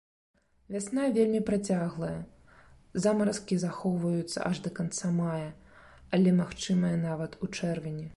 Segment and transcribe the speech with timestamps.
[0.75, 2.15] Вясна вельмі працяглая,
[3.05, 5.49] замаразкі захоўваюцца аж да канца мая,
[6.19, 8.05] але магчымыя нават у чэрвені.